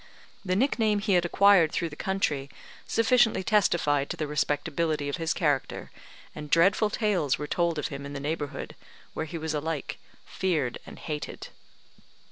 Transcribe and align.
The 0.43 0.55
nickname 0.55 0.97
he 0.97 1.13
had 1.13 1.25
acquired 1.25 1.71
through 1.71 1.89
the 1.89 1.95
country 1.95 2.49
sufficiently 2.87 3.43
testified 3.43 4.09
to 4.09 4.17
the 4.17 4.25
respectability 4.25 5.09
of 5.09 5.17
his 5.17 5.31
character, 5.31 5.91
and 6.33 6.49
dreadful 6.49 6.89
tales 6.89 7.37
were 7.37 7.45
told 7.45 7.77
of 7.77 7.89
him 7.89 8.03
in 8.03 8.13
the 8.13 8.19
neighbourhood, 8.19 8.73
where 9.13 9.27
he 9.27 9.37
was 9.37 9.53
alike 9.53 9.99
feared 10.25 10.79
and 10.87 10.97
hated. 10.97 11.49